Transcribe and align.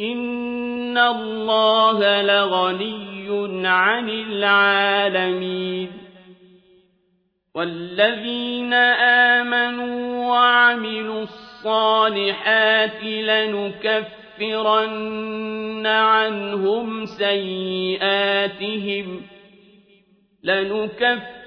إن 0.00 0.98
الله 0.98 2.22
لغني 2.22 3.66
عن 3.68 4.08
العالمين 4.08 5.90
والذين 7.54 8.72
آمنوا 9.34 10.26
وعملوا 10.28 11.22
الصالحات 11.22 13.04
لنكفرن 13.04 14.66
عنهم 15.86 17.04
سيئاتهم 17.04 18.40
لنكفرن 20.42 21.39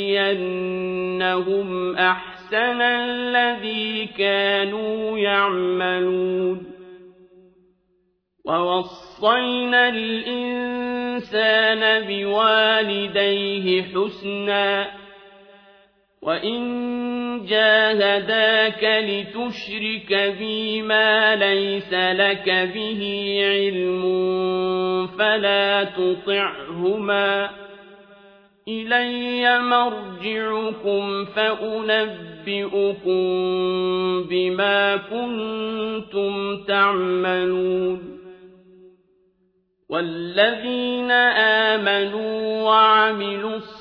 أحسن 1.95 2.81
الذي 2.81 4.05
كانوا 4.17 5.17
يعملون. 5.17 6.71
ووصينا 8.45 9.89
الإنسان 9.89 11.81
بوالديه 12.07 13.83
حسنا 13.83 15.00
وإن 16.21 17.45
جاهداك 17.45 18.83
لتشرك 18.83 20.35
بي 20.39 20.81
ما 20.81 21.35
ليس 21.35 21.93
لك 21.93 22.49
به 22.73 23.01
علم 23.43 24.03
فلا 25.07 25.83
تطعهما 25.83 27.49
إلي 28.67 29.59
مرجعكم 29.59 31.25
فأنبئكم 31.25 33.21
بما 34.29 34.97
كنتم 34.97 36.63
تعملون 36.63 38.21
والذين 39.89 41.11
آمنوا 41.71 42.61
وعملوا 42.63 43.55
الصالحات 43.55 43.80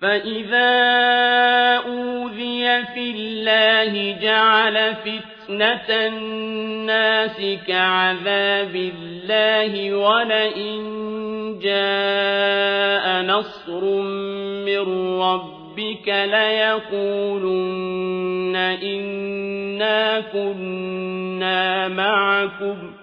فإذا 0.00 0.70
أوذي 1.86 2.84
في 2.94 3.10
الله 3.10 4.18
جعل 4.22 4.94
فتنة 4.94 5.90
الناس 5.90 7.42
كعذاب 7.68 8.74
الله 8.76 9.94
ولئن 9.94 10.80
جاء 11.62 13.22
نصر 13.22 13.84
من 14.64 14.84
ربك 15.20 16.08
ليقولن 16.08 17.76
إنا 18.82 20.20
كنا 20.20 21.88
معكم 21.88 22.99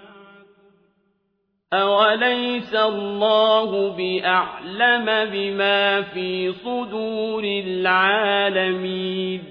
أوليس 1.73 2.75
الله 2.75 3.89
بأعلم 3.89 5.05
بما 5.31 6.01
في 6.01 6.53
صدور 6.53 7.43
العالمين 7.65 9.43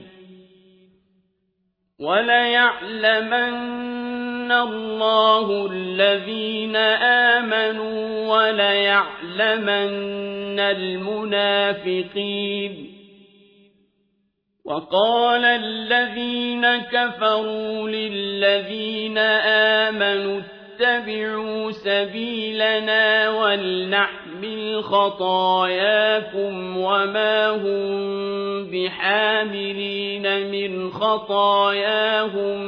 وليعلمن 2.01 3.47
الله 4.53 5.67
الذين 5.73 6.77
آمنوا 7.37 8.37
وليعلمن 8.37 9.91
المنافقين 10.61 12.17
وقال 14.65 15.45
الذين 15.45 16.77
كفروا 16.77 17.89
للذين 17.89 19.19
آمنوا 19.89 20.41
اتبعوا 20.81 21.71
سبيلنا 21.71 23.31
ولنحمل 23.31 24.83
خطاياكم 24.83 26.77
وما 26.77 27.51
هم 27.51 28.71
بحاملين 28.71 30.51
من 30.51 30.91
خطاياهم 30.91 32.61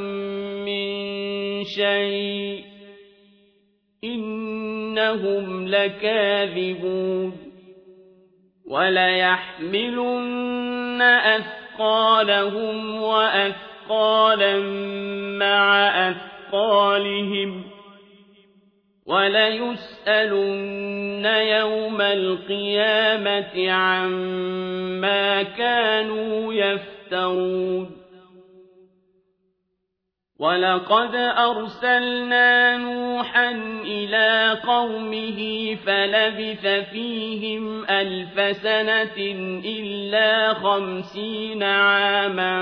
من 0.65 1.63
شيء 1.63 2.63
إنهم 4.03 5.67
لكاذبون 5.67 7.33
وليحملن 8.69 10.21
أثقالهم 11.01 13.01
وأثقالا 13.01 14.59
مع 15.39 15.87
أثقالهم 16.09 17.78
وليسألن 19.09 21.25
يوم 21.25 22.01
القيامة 22.01 23.71
عما 23.71 25.43
كانوا 25.43 26.53
يفترون. 26.53 27.99
وَلَقَدْ 30.39 31.15
أَرْسَلْنَا 31.15 32.77
نُوحًا 32.77 33.51
إِلَىٰ 33.85 34.57
قَوْمِهِ 34.67 35.39
فَلَبِثَ 35.75 36.67
فِيهِمْ 36.91 37.85
أَلْفَ 37.85 38.57
سَنَةٍ 38.57 39.19
إِلَّا 39.65 40.53
خَمْسِينَ 40.53 41.63
عَامًا 41.63 42.55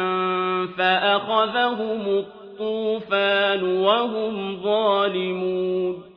فَأَخَذَهُمُ 0.77 2.07
الطُّوفَانُ 2.07 3.63
وَهُمْ 3.63 4.63
ظَالِمُونَ. 4.63 6.16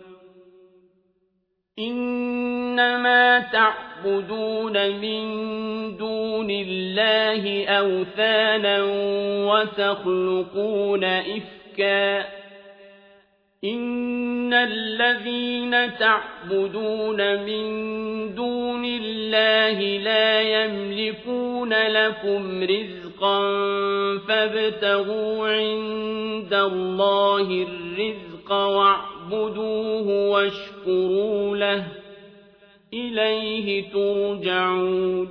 إِنَّمَا 1.79 3.39
تَعْبُدُونَ 3.39 4.73
مِن 4.99 5.21
دُونِ 5.97 6.47
اللَّهِ 6.51 7.65
أَوْثَانًا 7.67 8.83
وَتَخْلُقُونَ 9.51 11.03
إِفْكًا 11.03 12.21
ۚ 12.21 12.25
إِنَّ 13.63 14.53
الَّذِينَ 14.53 15.97
تَعْبُدُونَ 15.97 17.17
مِن 17.45 17.65
دُونِ 18.35 18.85
اللَّهِ 18.85 19.97
لَا 19.97 20.41
يَمْلِكُونَ 20.41 21.73
لَكُمْ 21.73 22.63
رِزْقًا 22.63 23.39
فَابْتَغُوا 24.27 25.47
عِندَ 25.47 26.53
اللَّهِ 26.53 27.67
الرِّزْقَ 27.69 28.51
وَاعْبُدُوهُ 29.31 30.29
وَاشْكُرُوا 30.29 31.57
لَهُ 31.57 31.79
ۖ. 31.81 31.91
إِلَيْهِ 32.93 33.91
تُرْجَعُونَ. 33.91 35.27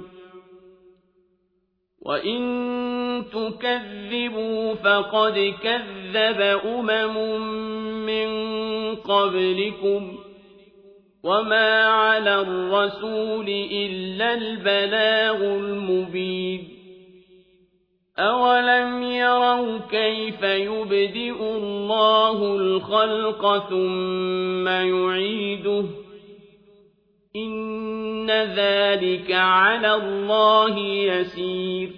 وَإِن 2.02 2.40
تُكَذِّبُوا 3.32 4.74
فَقَدْ 4.74 5.54
كَذَّبَ 5.62 6.40
أُمَمٌ 6.64 7.40
مِّن 8.06 8.28
قَبْلِكُمْ 8.96 10.12
ۖ. 10.16 10.18
وَمَا 11.24 11.84
عَلَى 11.84 12.40
الرَّسُولِ 12.40 13.48
إِلَّا 13.72 14.34
الْبَلَاغُ 14.34 15.44
الْمُبِينُ. 15.44 16.69
أَوَلَمْ 18.20 19.02
يَرَوْا 19.02 19.78
كَيْفَ 19.90 20.42
يُبْدِئُ 20.42 21.40
اللَّهُ 21.40 22.56
الْخَلْقَ 22.56 23.58
ثُمَّ 23.68 24.68
يُعِيدُهُ 24.68 25.82
ۚ 25.82 25.86
إِنَّ 27.36 28.30
ذَٰلِكَ 28.30 29.32
عَلَى 29.32 29.94
اللَّهِ 29.94 30.78
يَسِيرٌ 30.78 31.90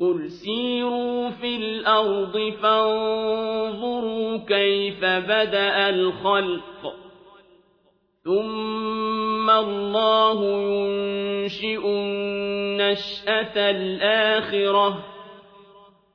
قُلْ 0.00 0.30
سِيرُوا 0.30 1.30
فِي 1.30 1.56
الْأَرْضِ 1.56 2.52
فَانظُرُوا 2.62 4.36
كَيْفَ 4.36 5.04
بَدَأَ 5.04 5.88
الْخَلْقَ 5.88 6.82
ثُمَّ 8.24 9.50
اللَّهُ 9.50 10.40
يُنشِئُ 10.62 11.84
النَّشْأَةَ 12.80 13.70
الْآخِرَةَ 13.70 14.90
ۚ 14.90 15.02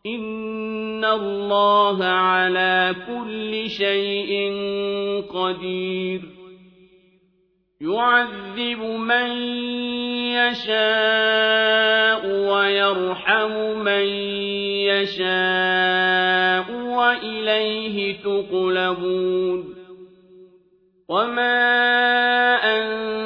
إِنَّ 0.06 1.06
اللَّهَ 1.06 2.06
عَلَىٰ 2.06 2.95
كُلِّ 3.07 3.69
شَيْءٍ 3.69 4.31
قَدِيرٌ 5.33 6.21
يُعَذِّبُ 7.81 8.81
مَن 8.81 9.27
يَشَاءُ 10.41 12.21
وَيَرْحَمُ 12.51 13.51
مَن 13.79 14.06
يَشَاءُ 14.89 16.67
وَإِلَيْهِ 16.71 18.17
تُقْلَبُونَ 18.23 19.75
وَمَا 21.09 21.56
أَنتُم 22.56 23.25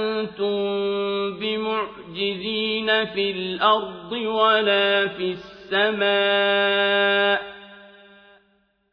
بِمُعْجِزِينَ 2.29 3.05
فِي 3.05 3.31
الْأَرْضِ 3.31 4.11
وَلَا 4.11 5.07
فِي 5.07 5.35
السَّمَاءِ 5.71 7.41
ۖ 7.41 7.41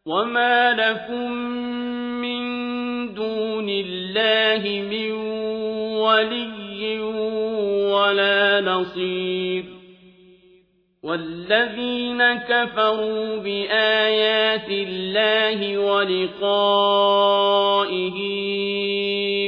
وَمَا 0.07 0.73
لَكُم 0.73 1.33
مِّن 2.23 3.15
دُونِ 3.15 3.69
اللَّهِ 3.69 4.83
مِن 4.91 5.13
وَلِيٍّ 6.01 7.01
وَلَا 7.93 8.61
نَصِيرٍ 8.61 9.65
وَالَّذِينَ 11.03 12.35
كَفَرُوا 12.35 13.37
بِآيَاتِ 13.37 14.69
اللَّهِ 14.71 15.79
وَلِقَائِهِ 15.79 16.57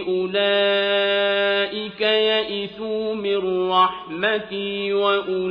أُولَٰئِكَ 0.09 1.28
مِن 3.45 3.71
رَّحْمَتِي 3.71 4.93
وَأُولَٰئِكَ 4.93 5.43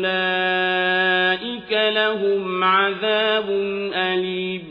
لَهُمْ 1.71 2.63
عَذَابٌ 2.63 3.49
أَلِيمٌ. 3.93 4.63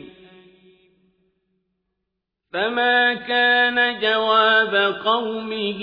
فَمَا 2.53 3.15
كَانَ 3.15 4.01
جَوَابَ 4.01 4.95
قَوْمِهِ 5.05 5.81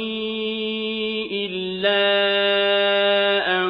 إِلَّا 1.31 2.03
أَن 3.62 3.69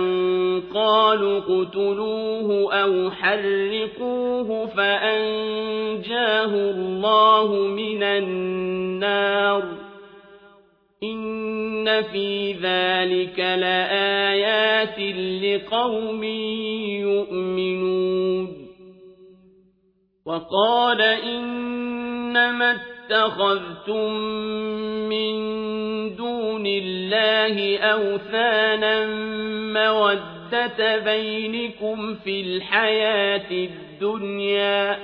قَالُوا 0.74 1.38
اقْتُلُوهُ 1.38 2.74
أَوْ 2.74 3.12
حَرِّقُوهُ 3.12 4.66
فَأَنجَاهُ 4.66 6.46
اللَّهُ 6.46 7.48
مِنَ 7.68 8.04
النَّارِ 8.04 9.62
ۚ. 9.62 9.66
إِنَّ 11.04 11.63
فِي 12.02 12.54
ذَٰلِكَ 12.54 13.40
لَآيَاتٍ 13.40 15.00
لِّقَوْمٍ 15.44 16.24
يُؤْمِنُونَ 17.04 18.48
وَقَالَ 20.26 21.02
إِنَّمَا 21.02 22.72
اتَّخَذْتُم 22.72 24.12
مِّن 25.10 25.36
دُونِ 26.16 26.66
اللَّهِ 26.68 27.78
أَوْثَانًا 27.78 29.06
مَّوَدَّةَ 29.74 30.98
بَيْنِكُمْ 31.00 32.16
فِي 32.16 32.42
الْحَيَاةِ 32.42 33.52
الدُّنْيَا 33.52 34.94
ۖ 34.94 34.98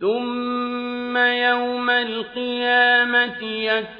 ثُمَّ 0.00 1.16
يَوْمَ 1.16 1.90
الْقِيَامَةِ 1.90 3.42
يَكْفُرُ 3.42 3.99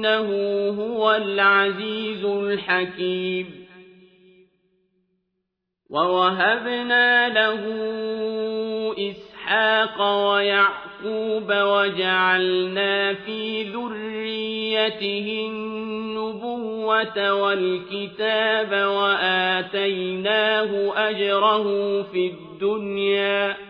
إِنَّهُ 0.00 0.28
هُوَ 0.70 1.12
الْعَزِيزُ 1.12 2.24
الْحَكِيمُ 2.24 3.46
وَوَهَبْنَا 5.90 7.28
لَهُ 7.28 7.62
إِسْحَاقَ 9.10 10.00
وَيَعْقُوبَ 10.00 11.48
وَجَعَلْنَا 11.50 13.14
فِي 13.14 13.62
ذُرِّيَّتِهِ 13.62 15.46
النُّبُوَّةَ 15.50 17.34
والكتاب 17.34 18.72
وآتيناه 18.88 20.70
أجره 21.08 21.64
في 22.02 22.26
الدنيا 22.26 23.69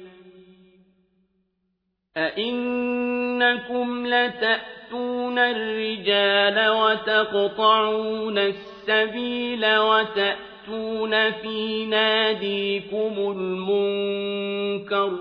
أَئِنَّكُمْ 2.17 4.07
لَتَأْتُونَ 4.07 5.39
الرِّجَالَ 5.39 6.69
وَتَقْطَعُونَ 6.69 8.37
السَّبِيلَ 8.37 9.77
وَتَأْتُونَ 9.77 11.31
فِي 11.31 11.85
نَادِيكُمُ 11.85 13.13
الْمُنكَرَ 13.37 15.11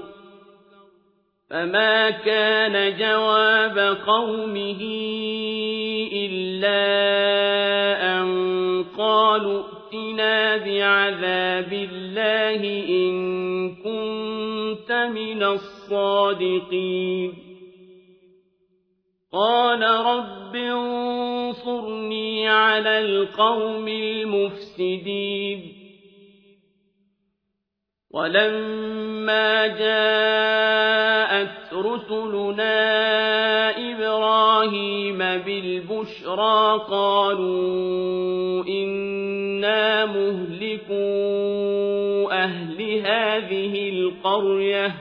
فما 1.51 2.11
كان 2.11 2.97
جواب 2.99 3.99
قومه 4.07 4.83
إلا 6.13 6.81
أن 8.03 8.85
قالوا 8.99 9.80
ائتنا 9.91 10.57
بعذاب 10.57 11.73
الله 11.73 12.63
إن 12.89 13.15
كنت 13.75 14.93
من 14.93 15.43
الصادقين 15.43 17.35
قال 19.33 19.83
رب 19.83 20.57
انصرني 20.57 22.49
على 22.49 22.99
القوم 23.01 23.89
المفسدين 23.89 25.73
ولما 28.11 29.67
جاءت 29.67 31.11
رسلنا 31.75 32.81
إبراهيم 33.93 35.19
بالبشرى 35.19 36.81
قالوا 36.91 38.65
إنا 39.71 40.07
مهلكوا 40.07 40.91
أهل 42.45 42.83
هذه 43.07 43.89
القرية 43.89 44.95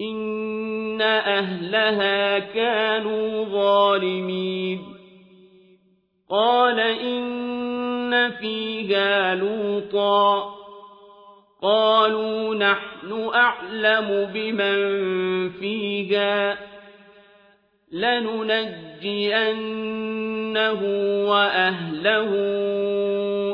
إن 0.00 1.00
أهلها 1.02 2.38
كانوا 2.38 3.44
ظالمين. 3.44 4.80
قال 6.30 6.80
إن 6.80 8.30
فيها 8.30 9.34
لوطا. 9.34 10.54
قالوا 11.62 12.54
نحن 12.54 13.30
أعلم 13.34 14.30
بمن 14.34 14.78
فيها. 15.50 16.58
لننجينه 17.92 18.72
وأهله 21.30 22.30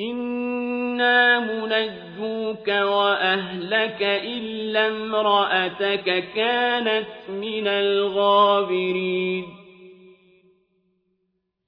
إنا 0.00 1.38
منجوك 1.40 2.68
وأهلك 2.68 4.02
إلا 4.02 4.88
امرأتك 4.88 6.24
كانت 6.34 7.06
من 7.28 7.66
الغابرين 7.66 9.44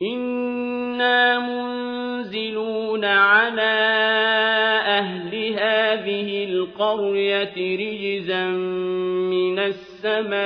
إنا 0.03 1.39
منزلون 1.39 3.05
على 3.05 3.91
أهل 4.87 5.35
هذه 5.53 6.45
القرية 6.45 7.77
رجزا 7.77 8.47
من 9.31 9.59
السماء 9.59 10.41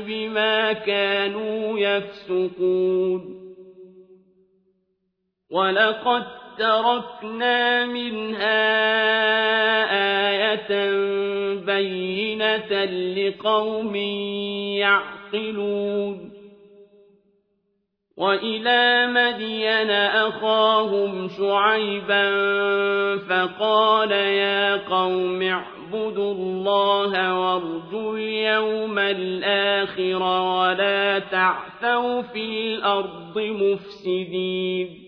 بما 0.00 0.72
كانوا 0.72 1.78
يفسقون 1.78 3.38
ولقد 5.50 6.37
تركنا 6.58 7.86
منها 7.86 8.58
آية 10.30 10.90
بينة 11.54 12.84
لقوم 13.16 13.96
يعقلون. 14.76 16.38
وإلى 18.18 19.06
مدين 19.06 19.90
أخاهم 19.90 21.28
شعيبا 21.28 22.26
فقال 23.16 24.12
يا 24.12 24.76
قوم 24.76 25.42
اعبدوا 25.42 26.32
الله 26.34 27.40
وارجوا 27.40 28.16
اليوم 28.16 28.98
الآخر 28.98 30.22
ولا 30.22 31.18
تعثوا 31.18 32.22
في 32.22 32.44
الأرض 32.44 33.38
مفسدين. 33.38 35.07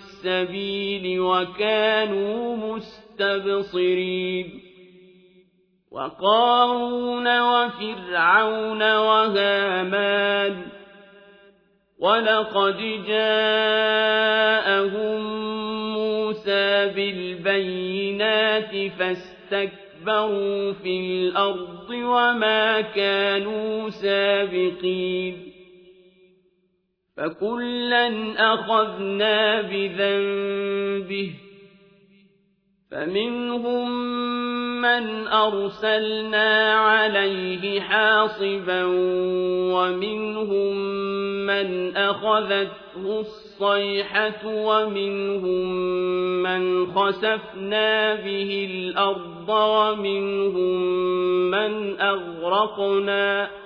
وكانوا 1.19 2.57
مستبصرين 2.57 4.61
وقارون 5.91 7.41
وفرعون 7.41 8.97
وهامان 8.97 10.61
ولقد 11.99 12.77
جاءهم 13.07 14.91
موسى 15.93 16.87
بالبينات 16.95 18.91
فاستكبروا 18.99 20.73
في 20.73 20.99
الأرض 20.99 21.89
وما 21.89 22.81
كانوا 22.81 23.89
سابقين 23.89 25.50
فكلا 27.17 28.33
أخذنا 28.53 29.61
بذنبه 29.61 31.31
فمنهم 32.91 33.91
من 34.81 35.27
أرسلنا 35.27 36.73
عليه 36.73 37.81
حاصبا 37.81 38.83
ومنهم 39.73 40.75
من 41.45 41.97
أخذته 41.97 43.19
الصيحة 43.19 44.45
ومنهم 44.45 45.73
من 46.43 46.85
خسفنا 46.87 48.15
به 48.15 48.69
الأرض 48.71 49.49
ومنهم 49.49 50.81
من 51.51 52.01
أغرقنا 52.01 53.60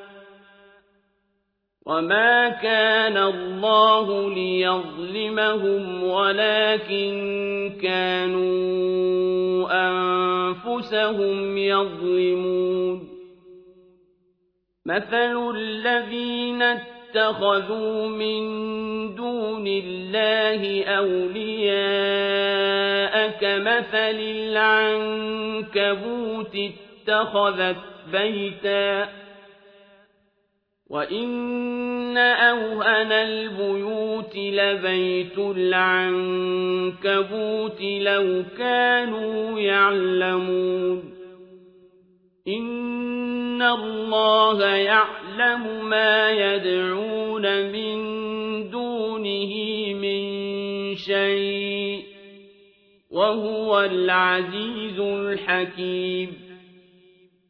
وما 1.86 2.50
كان 2.50 3.18
الله 3.18 4.30
ليظلمهم 4.30 6.04
ولكن 6.04 7.16
كانوا 7.82 9.68
أنفسهم 9.72 11.58
يظلمون 11.58 13.08
مثل 14.86 15.52
الذين 15.56 16.62
اتخذوا 16.62 18.08
من 18.08 18.46
دون 19.16 19.68
الله 19.68 20.84
أولياء 20.86 21.76
كمثل 23.30 24.20
العنكبوت 25.36 26.56
اتخذت 27.08 27.78
بيتاً 28.12 29.25
وَإِنَّ 30.90 32.18
أَوْهَنَ 32.18 33.12
الْبُيُوتِ 33.12 34.36
لَبَيْتُ 34.36 35.38
الْعَنكَبُوتِ 35.38 37.02
لَوْ 37.82 38.44
كَانُوا 38.58 39.60
يَعْلَمُونَ 39.60 41.04
إِنَّ 42.48 43.62
اللَّهَ 43.62 44.66
يَعْلَمُ 44.66 45.90
مَا 45.90 46.32
يَدْعُونَ 46.32 47.72
مِن 47.72 47.96
دُونِهِ 48.70 49.54
مِن 49.94 50.96
شَيْءٍ 50.96 52.04
وَهُوَ 53.12 53.82
الْعَزِيزُ 53.82 55.00
الْحَكِيمُ 55.00 56.45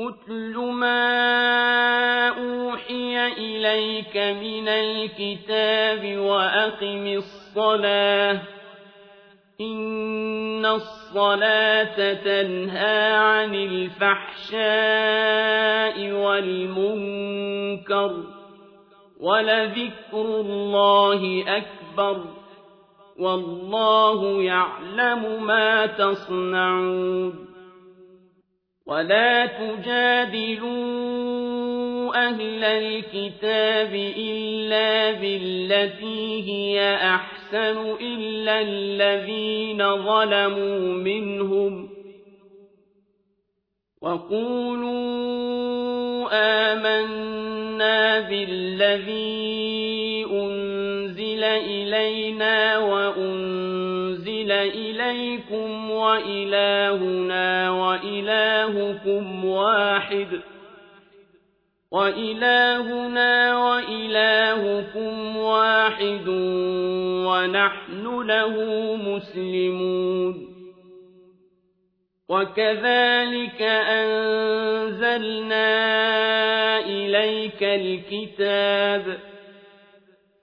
أتل 0.00 0.56
ما 0.58 2.28
أوحي 2.28 3.26
إليك 3.32 4.16
من 4.16 4.68
الكتاب 4.68 6.18
وأقم 6.18 7.06
الصلاة 7.06 8.40
إن 9.60 10.66
الصلاة 10.66 12.12
تنهى 12.12 13.12
عن 13.12 13.54
الفحشاء 13.54 14.62
والمنكر 16.12 18.12
ولذكر 19.20 20.40
الله 20.40 21.44
أكبر 21.46 22.24
والله 23.18 24.42
يعلم 24.42 25.46
ما 25.46 25.86
تصنعون 25.86 27.53
ولا 28.86 29.46
تجادلوا 29.46 30.74
أهل 32.28 32.64
الكتاب 32.64 33.94
إلا 34.16 35.12
بالتي 35.12 36.42
هي 36.52 36.94
أحسن 36.94 37.94
إلا 38.00 38.60
الذين 38.60 39.78
ظلموا 40.04 40.94
منهم 40.94 41.88
وقولوا 44.02 45.04
آمنا 46.32 48.20
بالذي 48.20 50.26
أنزل 50.30 51.44
إلينا 51.44 52.78
وأنزل 52.78 53.63
إليكم 54.64 55.90
وإلهنا 55.90 57.70
وإلهكم 57.70 59.44
واحد. 59.44 60.28
وإلهنا 61.92 63.58
وإلهكم 63.58 65.36
واحد 65.36 66.28
ونحن 67.26 68.22
له 68.26 68.56
مسلمون. 68.96 70.54
وكذلك 72.28 73.62
أنزلنا 73.88 75.68
إليك 76.78 77.62
الكتاب. 77.62 79.33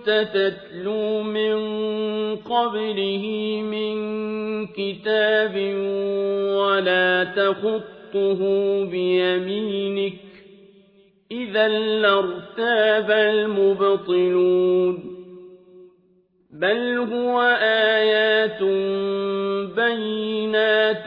كنت 0.00 0.28
تتلو 0.34 1.22
من 1.22 1.56
قبله 2.36 3.26
من 3.62 3.96
كتاب 4.66 5.56
ولا 6.56 7.24
تخطه 7.24 8.40
بيمينك 8.84 10.12
إذا 11.30 11.68
لارتاب 11.68 13.10
المبطلون 13.10 14.98
بل 16.50 16.98
هو 16.98 17.40
آيات 17.62 18.62
بينات 19.76 21.06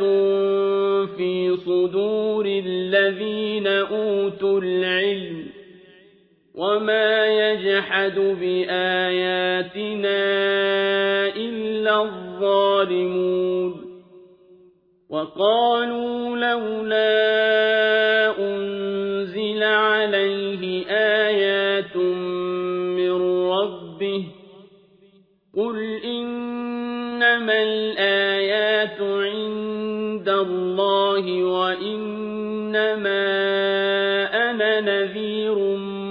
في 1.17 1.57
صدور 1.65 2.45
الذين 2.45 3.67
أوتوا 3.67 4.61
العلم 4.61 5.42
وما 6.63 7.27
يجحد 7.27 8.19
بآياتنا 8.19 10.23
إلا 11.35 12.03
الظالمون 12.03 13.73
وقالوا 15.09 16.37
لولا 16.37 17.13
أنزل 18.39 19.63
عليه 19.63 20.85
آيات 20.89 21.97
من 21.97 23.11
ربه 23.51 24.23
قل 25.57 25.77
إنما 26.05 27.63
الآيات 27.63 29.01
عند 29.01 30.29
الله 30.29 31.43
وإنما 31.43 33.23
أنا 34.49 34.81
نذير 34.81 35.55
مبين 35.55 36.02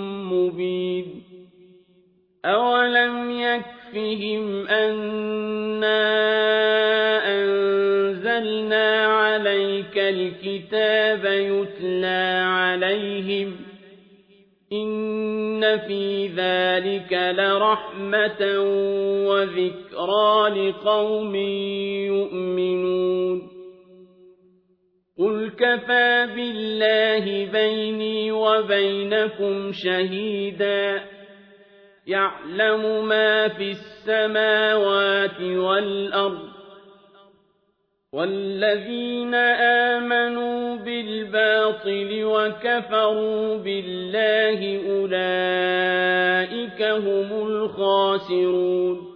أولم 2.44 3.30
يكفهم 3.30 4.66
أنا 4.66 6.02
أنزلنا 7.34 9.06
عليك 9.06 9.98
الكتاب 9.98 11.24
يتلى 11.24 12.42
عليهم 12.46 13.56
إن 14.72 15.78
في 15.78 16.26
ذلك 16.26 17.12
لرحمة 17.38 18.58
وذكرى 19.28 20.48
لقوم 20.48 21.34
يؤمنون 22.06 23.48
قل 25.18 25.50
كفى 25.50 26.28
بالله 26.36 27.52
بيني 27.52 28.32
وبينكم 28.32 29.72
شهيدا 29.72 31.11
يعلم 32.06 33.08
ما 33.08 33.48
في 33.48 33.70
السماوات 33.70 35.40
والأرض 35.40 36.48
والذين 38.12 39.34
آمنوا 39.94 40.76
بالباطل 40.76 42.24
وكفروا 42.24 43.56
بالله 43.56 44.60
أولئك 44.92 46.82
هم 46.82 47.46
الخاسرون 47.46 49.12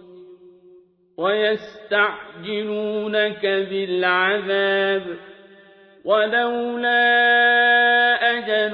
ويستعجلونك 1.97 3.45
بالعذاب 3.45 5.03
ولولا 6.05 7.03
أجل 8.37 8.73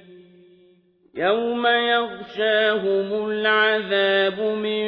يوم 1.15 1.67
يغشاهم 1.67 3.29
العذاب 3.29 4.39
من 4.41 4.83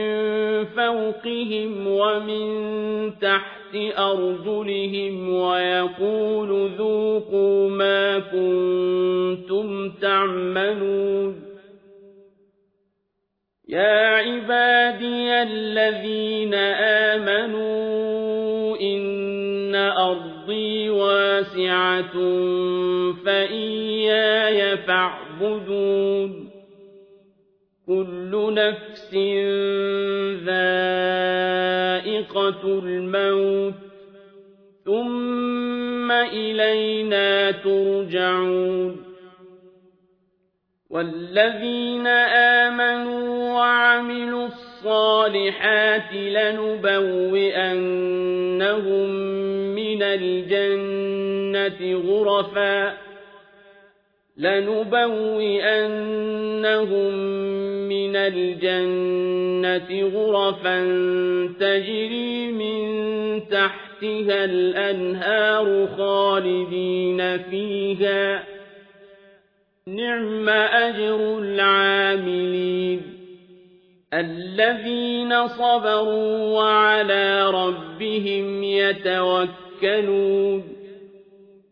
فوقهم 0.66 1.88
ومن 1.88 3.20
تحت 3.20 3.76
أرجلهم 3.98 5.36
ويقول 5.36 6.70
ذوقوا 6.78 7.70
ما 7.70 8.20
كنتم 8.20 9.90
تعملون 9.90 11.44
يا 13.70 14.08
عبادي 14.08 15.42
الذين 15.44 16.54
آمنوا 17.14 18.78
إن 18.82 19.76
أرضي 19.76 20.90
واسعة 20.90 22.14
فإياي 23.26 24.78
فاعبدون 24.78 25.23
كل 27.88 28.54
نفس 28.54 29.14
ذائقة 30.46 32.64
الموت. 32.64 33.74
ثم 34.86 36.12
إلينا 36.12 37.52
ترجعون. 37.52 39.04
والذين 40.90 42.08
آمنوا 42.08 43.54
وعملوا 43.54 44.48
الصالحات 44.48 46.14
لنبوئنهم 46.14 46.70
من 49.76 50.04
الجنة 50.04 51.96
غرفا. 51.96 53.03
لنبوئنهم 54.38 55.94
من 57.90 58.16
الجنة 58.16 60.12
غرفا 60.16 60.80
تجري 61.60 62.52
من 62.52 62.84
تحتها 63.48 64.46
الأنهار 64.46 65.88
خالدين 65.98 67.38
فيها. 67.38 68.44
نعم 69.88 70.50
أجر 70.50 71.40
العاملين. 71.40 73.02
الذين 74.14 75.48
صبروا 75.48 76.60
وعلى 76.60 77.50
ربهم 77.50 78.64
يتوكلون. 78.64 80.73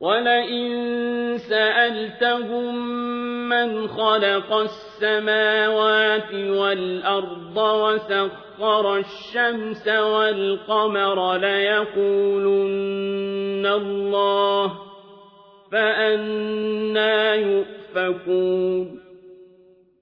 ولئن 0.00 1.38
سألتهم 1.38 2.74
من 3.48 3.88
خلق 3.88 4.52
السماوات 4.52 6.34
والأرض 6.34 7.56
وسخر 7.56 8.96
الشمس 8.96 9.88
والقمر 9.88 11.36
ليقولن 11.36 12.86
الله 13.66 14.72
فأنا 15.72 17.34
يؤفكون 17.34 19.03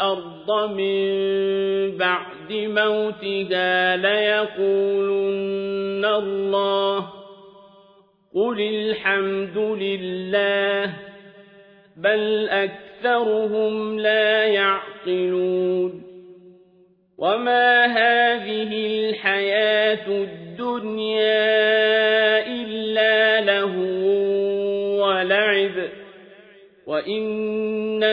الأرض 0.00 0.70
من 0.70 1.96
بعد 1.96 2.52
موتها 2.52 3.96
ليقولن 3.96 5.24
الله 6.04 7.08
قل 8.34 8.60
الحمد 8.60 9.58
لله 9.58 10.92
بل 11.96 12.48
أكثرهم 12.48 14.00
لا 14.00 14.44
يعقلون 14.44 16.02
وما 17.18 17.84
هذه 17.84 18.86
الحياة 19.10 20.08
الدنيا 20.08 21.26
إلا 22.46 23.40
له 23.40 23.76
ولعب 25.00 25.88
وإن 26.86 28.12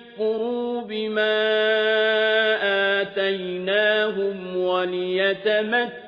بما 0.81 1.41
آتيناهم 3.01 4.57
وليتمتعوا 4.57 6.01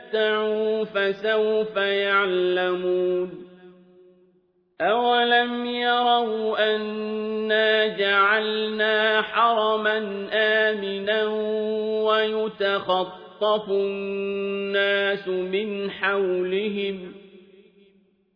فسوف 0.84 1.76
يعلمون 1.78 3.44
أولم 4.82 5.66
يروا 5.66 6.76
أنا 6.76 7.88
جعلنا 7.88 9.22
حرما 9.22 10.28
آمنا 10.34 11.26
ويتخطف 12.04 13.70
الناس 13.70 15.28
من 15.28 15.92
حولهم 15.92 17.23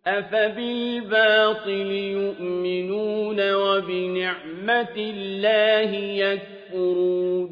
أفبالباطل 0.07 1.91
يؤمنون 1.91 3.53
وبنعمة 3.53 4.95
الله 4.97 5.95
يكفرون 5.95 7.51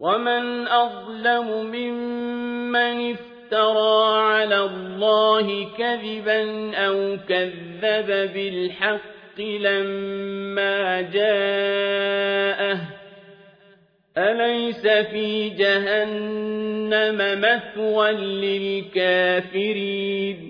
ومن 0.00 0.68
أظلم 0.68 1.66
ممن 1.66 3.10
افترى 3.10 4.18
على 4.18 4.60
الله 4.60 5.68
كذبا 5.78 6.76
أو 6.76 7.16
كذب 7.28 8.32
بالحق 8.34 9.40
لما 9.40 11.00
جاءه 11.00 12.80
أليس 14.18 14.86
في 14.86 15.48
جهنم 15.48 17.40
مثوى 17.40 18.12
للكافرين 18.92 20.49